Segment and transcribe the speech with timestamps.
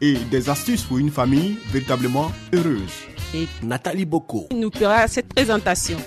[0.00, 2.92] et des astuces pour une famille véritablement heureuse.
[3.34, 5.98] et Nathalie Boko, il nous fera cette présentation.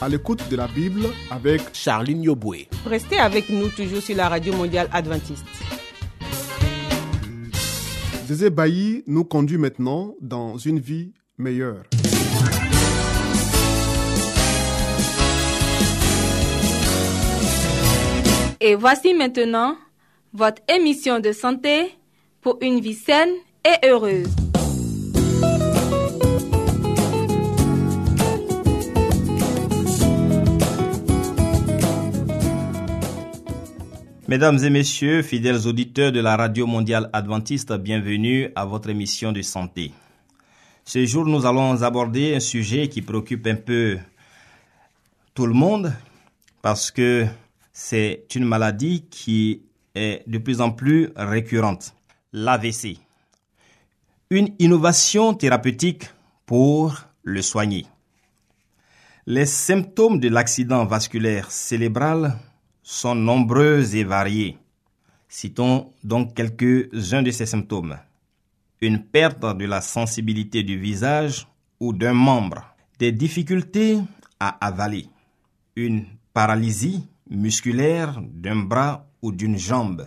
[0.00, 2.68] À l'écoute de la Bible avec Charline Yoboué.
[2.84, 5.44] Restez avec nous toujours sur la radio mondiale adventiste.
[8.26, 11.82] Zézé Bailly nous conduit maintenant dans une vie meilleure.
[18.60, 19.76] Et voici maintenant
[20.32, 21.94] votre émission de santé
[22.60, 23.30] une vie saine
[23.64, 24.28] et heureuse.
[34.28, 39.40] Mesdames et messieurs, fidèles auditeurs de la Radio Mondiale Adventiste, bienvenue à votre émission de
[39.40, 39.92] santé.
[40.84, 43.98] Ce jour, nous allons aborder un sujet qui préoccupe un peu
[45.34, 45.92] tout le monde
[46.60, 47.24] parce que
[47.72, 49.62] c'est une maladie qui
[49.94, 51.94] est de plus en plus récurrente,
[52.32, 52.98] l'AVC.
[54.30, 56.10] Une innovation thérapeutique
[56.44, 57.86] pour le soigner.
[59.26, 62.38] Les symptômes de l'accident vasculaire cérébral
[62.82, 64.58] sont nombreux et variés.
[65.28, 67.98] Citons donc quelques-uns de ces symptômes.
[68.80, 71.48] Une perte de la sensibilité du visage
[71.80, 73.98] ou d'un membre, des difficultés
[74.38, 75.08] à avaler,
[75.74, 80.06] une paralysie musculaire d'un bras ou d'une jambe,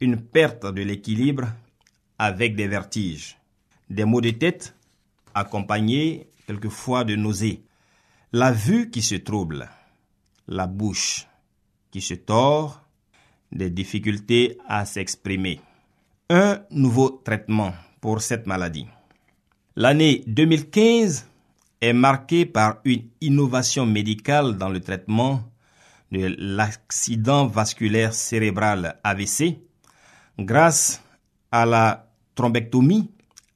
[0.00, 1.46] une perte de l'équilibre
[2.18, 3.38] avec des vertiges,
[3.88, 4.74] des maux de tête
[5.34, 7.62] accompagnés quelquefois de nausées,
[8.32, 9.68] la vue qui se trouble,
[10.48, 11.26] la bouche
[11.90, 12.82] qui se tord,
[13.52, 15.60] des difficultés à s'exprimer.
[16.28, 18.86] Un nouveau traitement pour cette maladie.
[19.76, 21.28] L'année 2015
[21.80, 25.42] est marquée par une innovation médicale dans le traitement
[26.12, 29.65] de l'accident vasculaire cérébral AVC
[30.38, 31.02] grâce
[31.50, 33.10] à la thrombectomie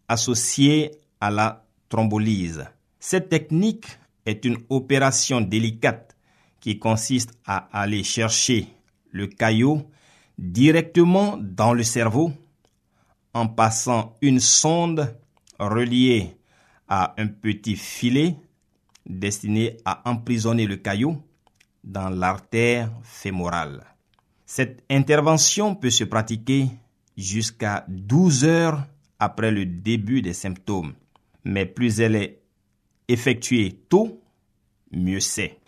[0.08, 2.64] associée à la thrombolyse.
[2.98, 3.86] Cette technique
[4.26, 6.16] est une opération délicate
[6.60, 8.68] qui consiste à aller chercher
[9.10, 9.90] le caillot
[10.38, 12.32] directement dans le cerveau
[13.34, 15.16] en passant une sonde
[15.58, 16.36] reliée
[16.88, 18.36] à un petit filet
[19.06, 21.22] destiné à emprisonner le caillot
[21.84, 23.89] dans l'artère fémorale.
[24.52, 26.66] Cette intervention peut se pratiquer
[27.16, 28.84] jusqu'à 12 heures
[29.20, 30.94] après le début des symptômes,
[31.44, 32.42] mais plus elle est
[33.06, 34.20] effectuée tôt,
[34.90, 35.60] mieux c'est.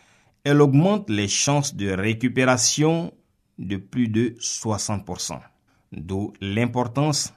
[0.42, 3.14] Elle augmente les chances de récupération
[3.56, 5.38] de plus de 60%,
[5.92, 7.32] d'où l'importance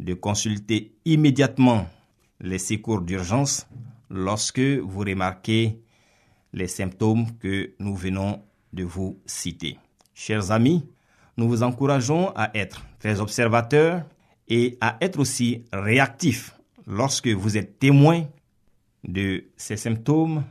[0.00, 1.88] de consulter immédiatement
[2.40, 3.66] les secours d'urgence
[4.10, 5.80] lorsque vous remarquez
[6.52, 8.42] les symptômes que nous venons
[8.74, 9.78] de vous citer.
[10.20, 10.84] Chers amis,
[11.36, 14.02] nous vous encourageons à être très observateurs
[14.48, 16.56] et à être aussi réactifs
[16.88, 18.24] lorsque vous êtes témoin
[19.04, 20.42] de ces symptômes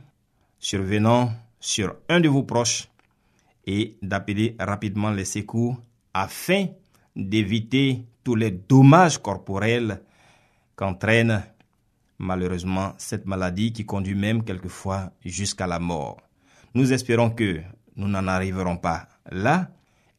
[0.58, 2.88] survenant sur un de vos proches
[3.66, 5.76] et d'appeler rapidement les secours
[6.14, 6.68] afin
[7.14, 10.00] d'éviter tous les dommages corporels
[10.76, 11.42] qu'entraîne
[12.18, 16.16] malheureusement cette maladie qui conduit même quelquefois jusqu'à la mort.
[16.72, 17.60] Nous espérons que
[17.96, 19.70] nous n'en arriverons pas là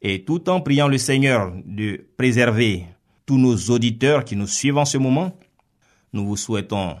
[0.02, 2.86] et tout en priant le Seigneur de préserver
[3.26, 5.36] tous nos auditeurs qui nous suivent en ce moment,
[6.12, 6.96] nous vous souhaitons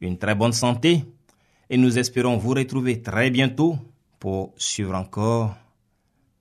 [0.00, 1.04] une très bonne santé
[1.68, 3.76] et nous espérons vous retrouver très bientôt
[4.18, 5.56] pour suivre encore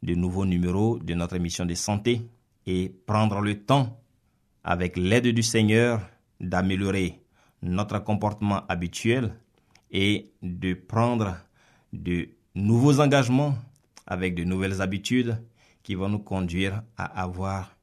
[0.02, 2.22] de nouveaux numéros de notre émission de santé
[2.66, 4.00] et prendre le temps,
[4.64, 6.02] avec l'aide du Seigneur,
[6.40, 7.20] d'améliorer
[7.62, 9.34] notre comportement habituel
[9.92, 11.38] et de prendre
[11.92, 13.56] de nouveaux engagements
[14.08, 15.38] avec de nouvelles habitudes
[15.82, 17.76] qui vont nous conduire à avoir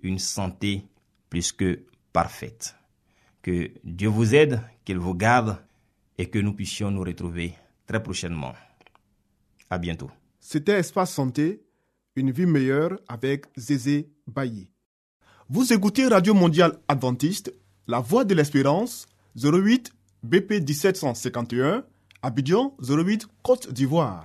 [0.00, 0.84] une santé
[1.28, 2.76] plus que parfaite.
[3.42, 5.58] Que Dieu vous aide, qu'il vous garde
[6.16, 7.54] et que nous puissions nous retrouver
[7.86, 8.54] très prochainement.
[9.70, 10.10] À bientôt.
[10.40, 11.62] C'était Espace Santé,
[12.16, 14.70] une vie meilleure avec Zézé Bailly.
[15.48, 17.52] Vous écoutez Radio Mondiale Adventiste,
[17.86, 19.92] La Voix de l'Espérance, 08
[20.22, 21.84] BP 1751,
[22.22, 24.24] Abidjan 08 Côte d'Ivoire.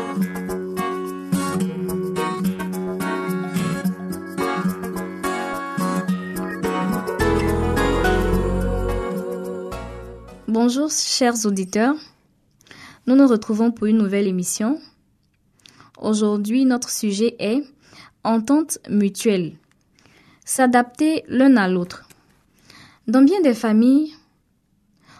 [10.63, 11.95] Bonjour chers auditeurs,
[13.07, 14.79] nous nous retrouvons pour une nouvelle émission.
[15.99, 17.63] Aujourd'hui, notre sujet est
[18.23, 19.53] entente mutuelle,
[20.45, 22.07] s'adapter l'un à l'autre.
[23.07, 24.13] Dans bien des familles,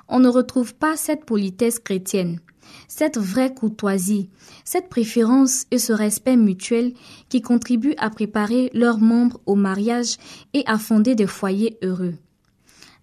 [0.07, 2.39] on ne retrouve pas cette politesse chrétienne,
[2.88, 4.29] cette vraie courtoisie,
[4.63, 6.93] cette préférence et ce respect mutuel
[7.29, 10.17] qui contribuent à préparer leurs membres au mariage
[10.53, 12.13] et à fonder des foyers heureux.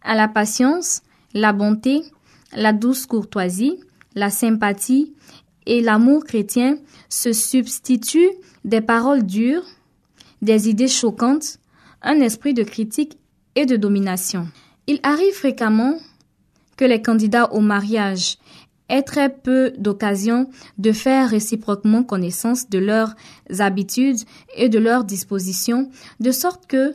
[0.02, 1.02] À la patience,
[1.34, 2.04] la bonté,
[2.54, 3.78] la douce courtoisie,
[4.14, 5.14] la sympathie
[5.66, 6.78] et l'amour chrétien
[7.08, 8.32] se substituent
[8.64, 9.64] des paroles dures,
[10.42, 11.58] des idées choquantes,
[12.02, 13.18] un esprit de critique
[13.54, 14.48] et de domination.
[14.86, 15.98] Il arrive fréquemment
[16.76, 18.38] que les candidats au mariage
[18.88, 20.48] aient très peu d'occasions
[20.78, 23.14] de faire réciproquement connaissance de leurs
[23.58, 24.20] habitudes
[24.56, 25.90] et de leurs dispositions,
[26.20, 26.94] de sorte que,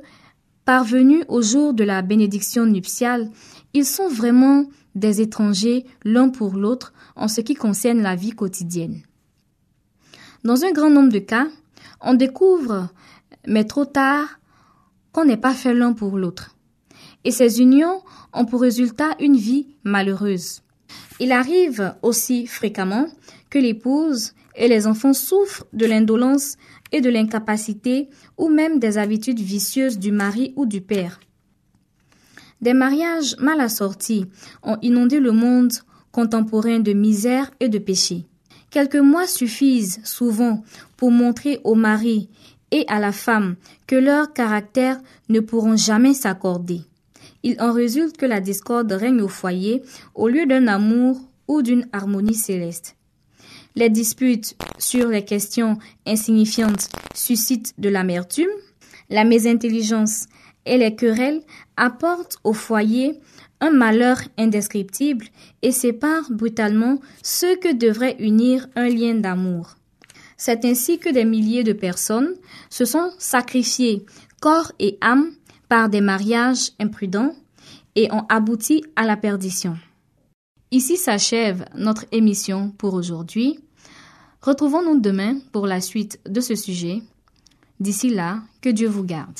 [0.65, 3.29] parvenus au jour de la bénédiction nuptiale,
[3.73, 9.01] ils sont vraiment des étrangers l'un pour l'autre en ce qui concerne la vie quotidienne.
[10.43, 11.47] Dans un grand nombre de cas,
[12.01, 12.89] on découvre,
[13.47, 14.39] mais trop tard,
[15.11, 16.55] qu'on n'est pas fait l'un pour l'autre.
[17.23, 18.01] Et ces unions
[18.33, 20.61] ont pour résultat une vie malheureuse.
[21.19, 23.07] Il arrive aussi fréquemment
[23.49, 26.57] que l'épouse et les enfants souffrent de l'indolence
[26.91, 31.19] et de l'incapacité ou même des habitudes vicieuses du mari ou du père.
[32.63, 34.25] Des mariages mal assortis
[34.63, 35.73] ont inondé le monde
[36.13, 38.25] contemporain de misère et de péché.
[38.71, 40.63] Quelques mois suffisent souvent
[40.95, 42.29] pour montrer au mari
[42.71, 46.83] et à la femme que leurs caractères ne pourront jamais s'accorder.
[47.43, 49.81] Il en résulte que la discorde règne au foyer
[50.15, 51.19] au lieu d'un amour
[51.49, 52.95] ou d'une harmonie céleste.
[53.75, 55.77] Les disputes sur les questions
[56.07, 58.55] insignifiantes suscitent de l'amertume,
[59.09, 60.27] la mésintelligence
[60.65, 61.41] et les querelles
[61.77, 63.19] apportent au foyer
[63.59, 65.27] un malheur indescriptible
[65.61, 69.75] et séparent brutalement ceux que devrait unir un lien d'amour.
[70.35, 72.33] C'est ainsi que des milliers de personnes
[72.69, 74.05] se sont sacrifiées
[74.41, 75.31] corps et âme
[75.69, 77.33] par des mariages imprudents
[77.95, 79.77] et ont abouti à la perdition.
[80.71, 83.59] Ici s'achève notre émission pour aujourd'hui.
[84.41, 87.01] Retrouvons-nous demain pour la suite de ce sujet.
[87.79, 89.39] D'ici là, que Dieu vous garde.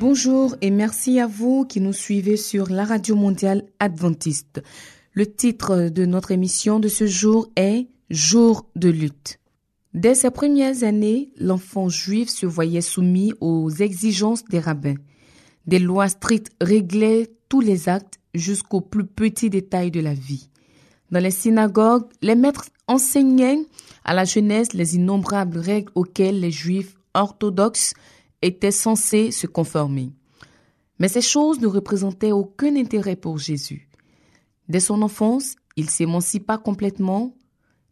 [0.00, 4.62] Bonjour et merci à vous qui nous suivez sur la radio mondiale adventiste.
[5.12, 9.40] Le titre de notre émission de ce jour est Jour de lutte.
[9.94, 14.94] Dès ses premières années, l'enfant juif se voyait soumis aux exigences des rabbins.
[15.66, 20.48] Des lois strictes réglaient tous les actes jusqu'aux plus petits détails de la vie.
[21.10, 23.66] Dans les synagogues, les maîtres enseignaient
[24.04, 27.94] à la jeunesse les innombrables règles auxquelles les juifs orthodoxes
[28.42, 30.12] étaient censés se conformer.
[30.98, 33.88] Mais ces choses ne représentaient aucun intérêt pour Jésus.
[34.68, 37.34] Dès son enfance, il s'émancipa complètement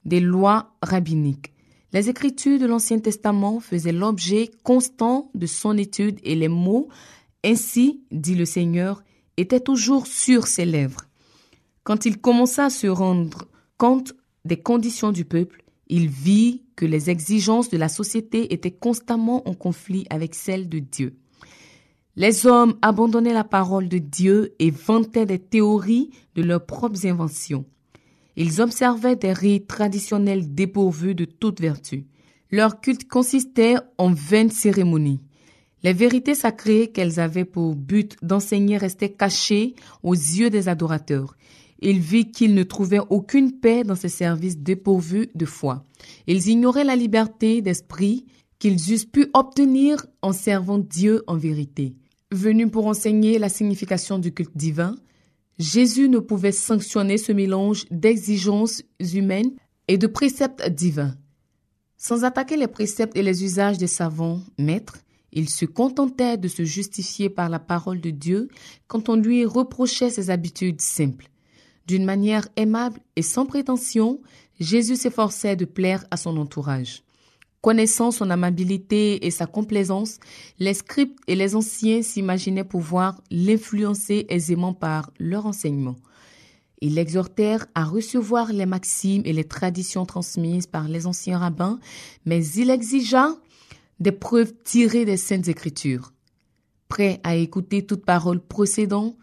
[0.05, 1.53] des lois rabbiniques.
[1.93, 6.89] Les écritures de l'Ancien Testament faisaient l'objet constant de son étude et les mots,
[7.45, 9.03] ainsi dit le Seigneur,
[9.37, 11.03] étaient toujours sur ses lèvres.
[11.85, 13.47] Quand il commença à se rendre
[13.79, 19.49] compte des conditions du peuple, Il vit que les exigences de la société étaient constamment
[19.49, 21.17] en conflit avec celles de Dieu.
[22.17, 27.67] Les hommes abandonnaient la parole de Dieu et vantaient des théories de leurs propres inventions.
[28.37, 32.07] Ils observaient des rites traditionnels dépourvus de toute vertu.
[32.51, 35.21] Leur culte consistait en vaines cérémonies.
[35.83, 41.37] Les vérités sacrées qu'elles avaient pour but d'enseigner restaient cachées aux yeux des adorateurs.
[41.81, 45.85] Il vit qu'ils ne trouvaient aucune paix dans ces services dépourvus de foi.
[46.27, 48.27] Ils ignoraient la liberté d'esprit
[48.59, 51.95] qu'ils eussent pu obtenir en servant Dieu en vérité.
[52.33, 54.97] Venu pour enseigner la signification du culte divin,
[55.59, 59.53] Jésus ne pouvait sanctionner ce mélange d'exigences humaines
[59.89, 61.15] et de préceptes divins.
[61.97, 64.99] Sans attaquer les préceptes et les usages des savants maîtres,
[65.33, 68.49] il se contentait de se justifier par la parole de Dieu
[68.87, 71.31] quand on lui reprochait ses habitudes simples.
[71.87, 74.21] D'une manière aimable et sans prétention,
[74.59, 77.03] Jésus s'efforçait de plaire à son entourage.
[77.61, 80.19] Connaissant son amabilité et sa complaisance,
[80.59, 85.97] les scribes et les anciens s'imaginaient pouvoir l'influencer aisément par leur enseignement.
[86.81, 91.79] Ils l'exhortèrent à recevoir les maximes et les traditions transmises par les anciens rabbins,
[92.25, 93.35] mais il exigea
[93.99, 96.13] des preuves tirées des saintes écritures.
[96.89, 99.17] Prêt à écouter toute parole procédant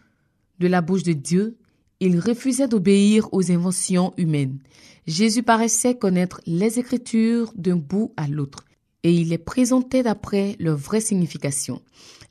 [0.58, 1.56] de la bouche de Dieu,
[2.00, 4.58] il refusait d'obéir aux inventions humaines.
[5.06, 8.64] Jésus paraissait connaître les Écritures d'un bout à l'autre,
[9.02, 11.82] et il les présentait d'après leur vraie signification.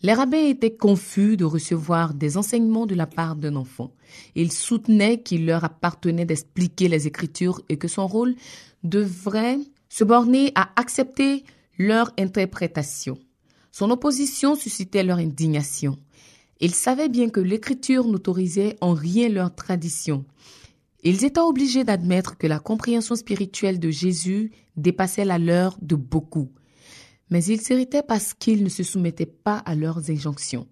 [0.01, 3.93] Les rabbins étaient confus de recevoir des enseignements de la part d'un enfant.
[4.35, 8.35] Ils soutenaient qu'il leur appartenait d'expliquer les Écritures et que son rôle
[8.83, 11.43] devrait se borner à accepter
[11.77, 13.17] leur interprétation.
[13.71, 15.97] Son opposition suscitait leur indignation.
[16.63, 20.23] Ils savaient bien que l'Écriture n'autorisait en rien leur tradition.
[21.03, 26.53] Ils étaient obligés d'admettre que la compréhension spirituelle de Jésus dépassait la leur de beaucoup.
[27.29, 30.65] Mais ils s'irritaient parce qu'ils ne se soumettaient pas à leurs injonctions.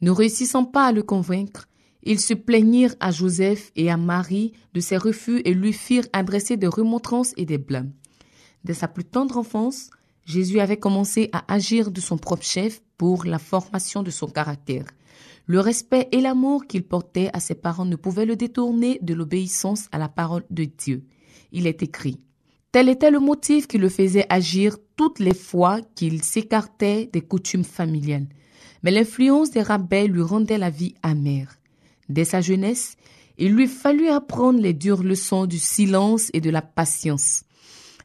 [0.00, 1.68] Ne réussissant pas à le convaincre,
[2.02, 6.56] ils se plaignirent à Joseph et à Marie de ses refus et lui firent adresser
[6.56, 7.92] des remontrances et des blâmes.
[8.64, 9.88] Dès sa plus tendre enfance,
[10.24, 14.86] Jésus avait commencé à agir de son propre chef pour la formation de son caractère.
[15.46, 19.88] Le respect et l'amour qu'il portait à ses parents ne pouvaient le détourner de l'obéissance
[19.92, 21.04] à la parole de Dieu.
[21.52, 22.20] Il est écrit.
[22.72, 27.64] Tel était le motif qui le faisait agir toutes les fois qu'il s'écartait des coutumes
[27.64, 28.26] familiales.
[28.82, 31.56] Mais l'influence des rabbins lui rendait la vie amère.
[32.08, 32.96] Dès sa jeunesse,
[33.38, 37.44] il lui fallut apprendre les dures leçons du silence et de la patience.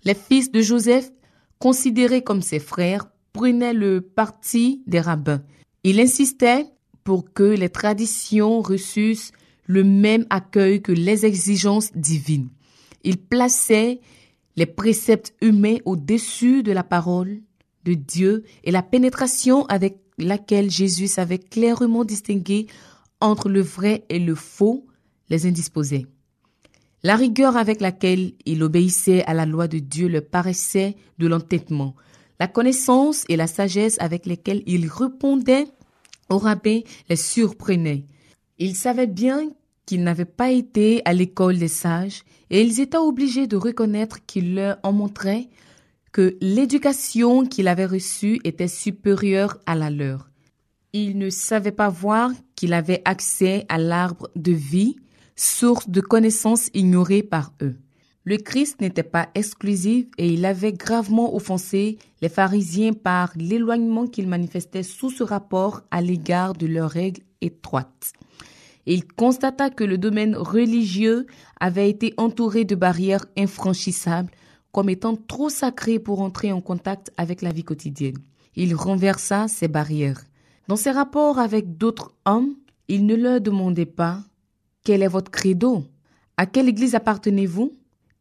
[0.03, 1.11] Les fils de Joseph
[1.59, 5.41] considérés comme ses frères, prenait le parti des rabbins.
[5.83, 6.65] Il insistait
[7.03, 9.31] pour que les traditions reçussent
[9.65, 12.49] le même accueil que les exigences divines.
[13.03, 13.99] Il plaçait
[14.55, 17.41] les préceptes humains au-dessus de la parole
[17.85, 22.67] de Dieu et la pénétration avec laquelle Jésus savait clairement distinguer
[23.21, 24.85] entre le vrai et le faux
[25.29, 26.05] les indisposait.
[27.03, 31.95] La rigueur avec laquelle il obéissait à la loi de Dieu le paraissait de l'entêtement.
[32.41, 35.67] La connaissance et la sagesse avec lesquelles il répondait
[36.27, 38.07] au rabbin les surprenaient.
[38.57, 39.51] Il savait bien
[39.85, 44.55] qu'il n'avait pas été à l'école des sages et ils étaient obligés de reconnaître qu'il
[44.55, 45.49] leur en montrait
[46.13, 50.31] que l'éducation qu'il avait reçue était supérieure à la leur.
[50.93, 54.95] Il ne savait pas voir qu'il avait accès à l'arbre de vie
[55.35, 57.75] source de connaissances ignorées par eux.
[58.23, 64.27] Le Christ n'était pas exclusif et il avait gravement offensé les pharisiens par l'éloignement qu'il
[64.27, 68.13] manifestait sous ce rapport à l'égard de leurs règles étroites.
[68.85, 71.25] Il constata que le domaine religieux
[71.59, 74.31] avait été entouré de barrières infranchissables
[74.71, 78.17] comme étant trop sacré pour entrer en contact avec la vie quotidienne.
[78.55, 80.21] Il renversa ces barrières.
[80.67, 82.55] Dans ses rapports avec d'autres hommes,
[82.87, 84.19] il ne leur demandait pas
[84.83, 85.83] quel est votre credo?
[86.37, 87.71] À quelle église appartenez-vous?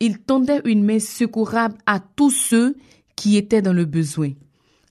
[0.01, 2.77] Il tendait une main secourable à tous ceux
[3.17, 4.33] qui étaient dans le besoin.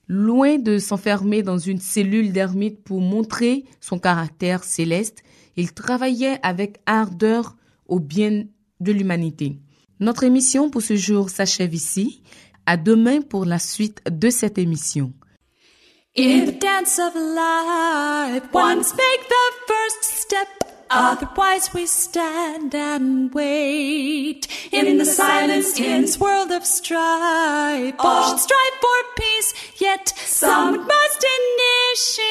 [0.06, 5.22] Loin de s'enfermer dans une cellule d'ermite pour montrer son caractère céleste,
[5.56, 8.44] il travaillait avec ardeur au bien
[8.80, 9.58] de l'humanité.
[9.98, 12.22] Notre émission pour ce jour s'achève ici.
[12.66, 15.12] À demain pour la suite de cette émission.
[16.16, 20.59] In the dance of life, once make the first step.
[20.90, 27.94] Otherwise we stand and wait in the silence in this world of strife.
[27.98, 32.26] All should strive for peace, yet some must initiate.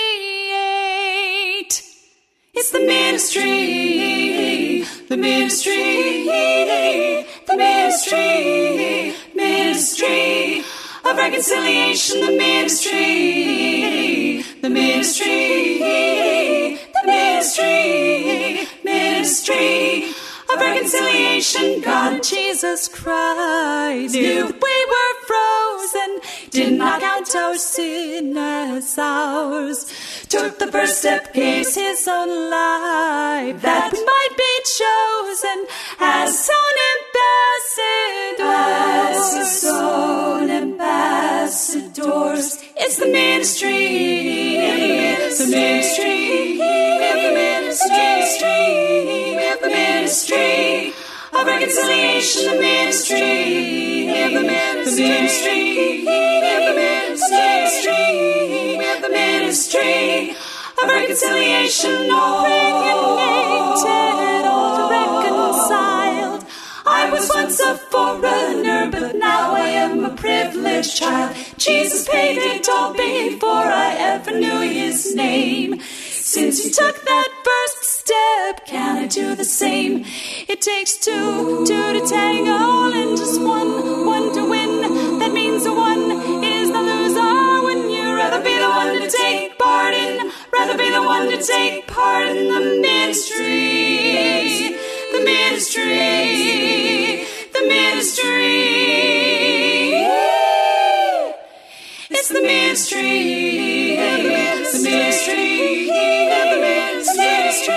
[2.54, 6.26] It's the ministry, the ministry,
[7.48, 8.10] the ministry.
[8.10, 10.64] ministry, ministry
[11.06, 15.80] of reconciliation, the ministry, the ministry,
[17.02, 20.12] the ministry, ministry
[20.52, 21.82] of reconciliation.
[21.82, 29.86] God, Jesus Christ, knew that we were frozen, did not count our sin as ours.
[30.30, 35.66] Took the first step, gave his own life, that we might be chosen
[36.00, 38.42] as own ambassadors.
[38.42, 42.58] As his own ambassadors.
[42.76, 44.58] It's the ministry,
[45.38, 48.50] the ministry, the ministry,
[49.62, 50.94] the ministry
[51.34, 57.94] of reconciliation, the ministry, the ministry, the ministry,
[59.02, 60.36] the ministry
[60.82, 62.46] of reconciliation, all
[64.46, 66.09] all reconciled.
[66.92, 71.36] I was once a foreigner, but now I am a privileged child.
[71.58, 75.80] Jesus paid it all before I ever knew his name.
[75.82, 80.04] Since you took that first step, can I do the same?
[80.48, 85.20] It takes two, two to tango, and just one, one to win.
[85.20, 86.12] That means the one
[86.44, 90.90] is the loser when you rather be the one to take part in, rather be
[90.92, 94.69] the one to take part in the ministry,
[95.20, 95.84] the ministry,
[97.54, 98.40] the ministry.
[102.10, 107.76] It's the ministry, the ministry, the ministry,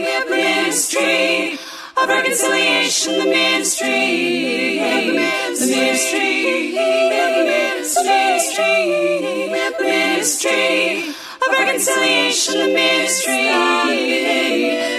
[0.00, 1.58] the ministry
[1.96, 8.72] of reconciliation, the ministry, the ministry, the ministry,
[9.38, 13.44] the ministry of reconciliation, the ministry,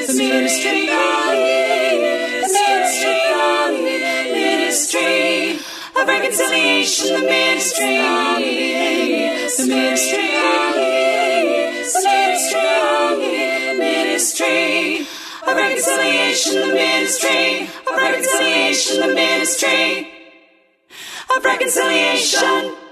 [0.07, 1.48] the ministry,
[6.09, 7.97] reconciliation, the ministry,
[9.57, 10.27] the ministry,
[13.67, 15.07] the ministry.
[15.47, 17.69] Of reconciliation, the ministry.
[17.87, 20.11] Of reconciliation, the ministry.
[21.35, 22.88] Of reconciliation.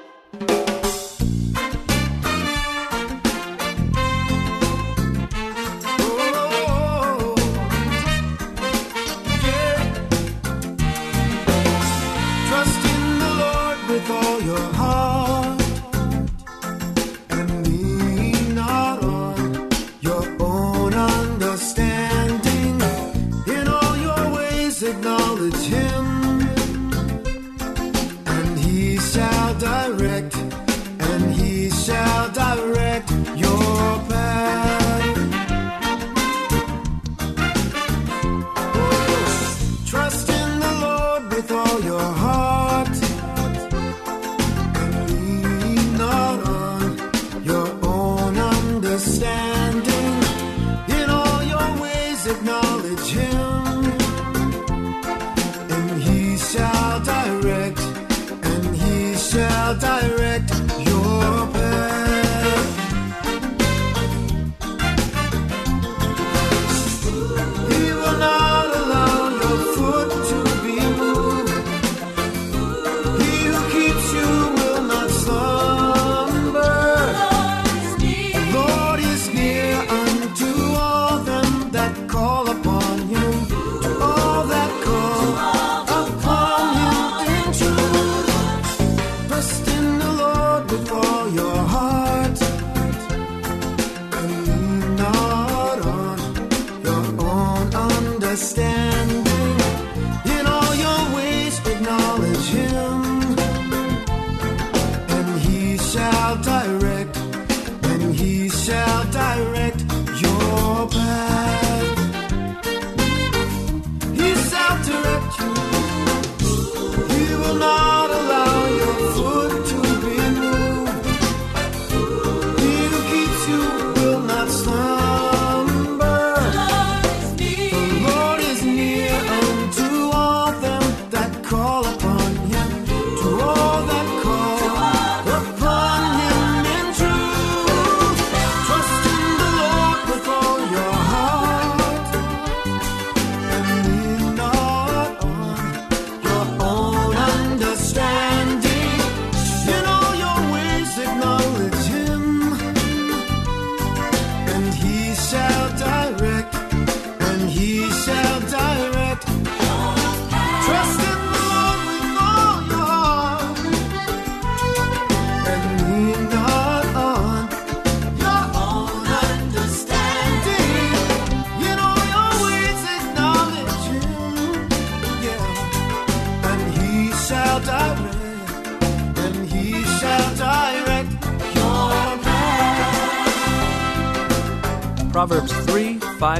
[98.37, 99.26] Stand.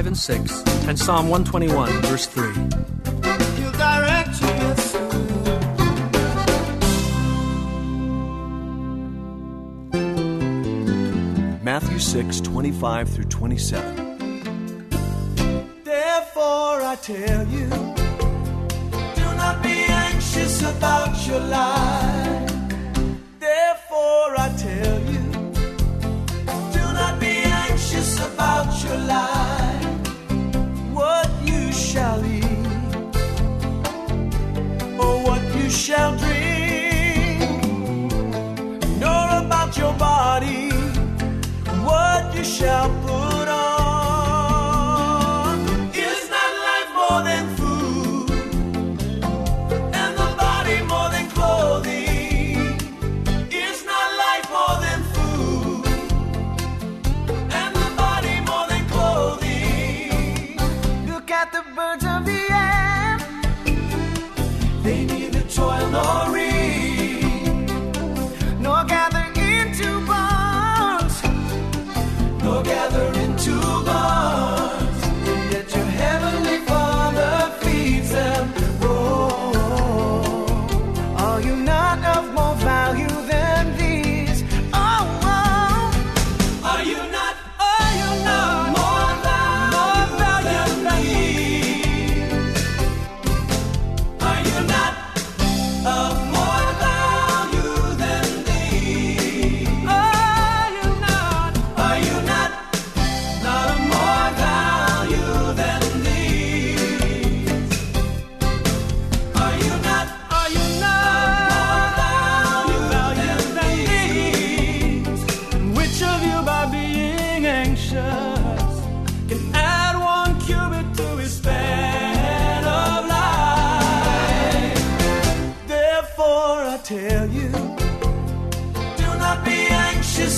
[0.08, 2.50] And 6, and Psalm 121, verse 3.
[2.54, 5.06] He'll direct you, yes, sir.
[11.62, 14.88] Matthew 6, 25 through 27.
[15.84, 22.07] Therefore, I tell you, do not be anxious about your life.
[42.58, 43.07] Shall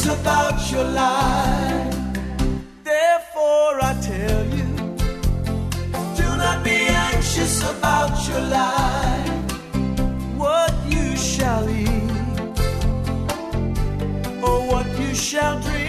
[0.07, 1.95] about your life.
[2.85, 4.69] Therefore, I tell you,
[6.17, 6.79] do not be
[7.13, 9.31] anxious about your life.
[10.37, 12.13] What you shall eat,
[14.43, 15.81] or what you shall drink,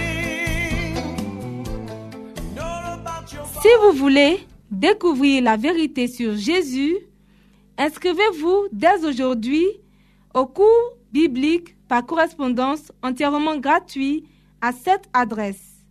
[3.62, 4.40] Si vous voulez
[4.72, 6.98] découvrir la vérité sur Jésus,
[7.78, 9.66] inscrivez-vous dès aujourd'hui
[10.34, 14.24] au cours biblique par correspondance entièrement gratuit
[14.62, 15.84] à cette adresse.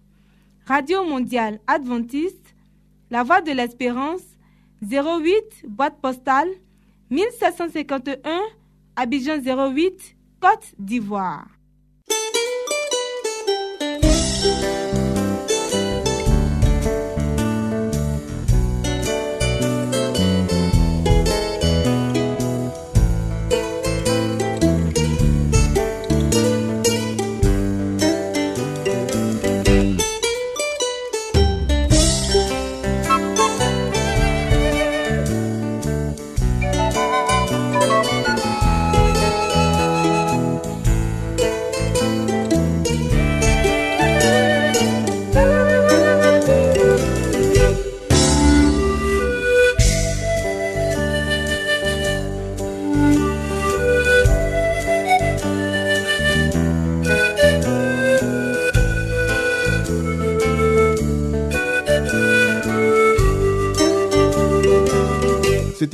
[0.65, 2.55] Radio mondiale adventiste,
[3.11, 4.23] La Voix de l'Espérance,
[4.81, 6.49] 08 boîte postale
[7.11, 8.17] 1751
[8.97, 11.60] Abidjan 08 Côte d'Ivoire.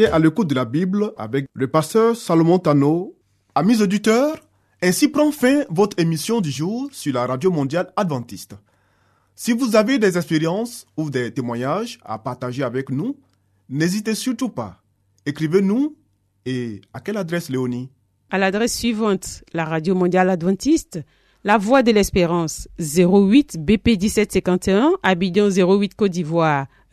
[0.04, 3.16] À l'écoute de la Bible avec le pasteur Salomon Tano.
[3.54, 4.36] Amis auditeurs,
[4.82, 8.56] ainsi prend fin votre émission du jour sur la radio mondiale adventiste.
[9.34, 13.16] Si vous avez des expériences ou des témoignages à partager avec nous,
[13.70, 14.82] n'hésitez surtout pas.
[15.24, 15.96] Écrivez-nous
[16.44, 17.88] et à quelle adresse Léonie?
[18.28, 21.00] À l'adresse suivante, la Radio Mondiale Adventiste,
[21.42, 26.66] La Voix de l'Espérance, 08 BP 1751, Abidjan 08 Côte d'Ivoire.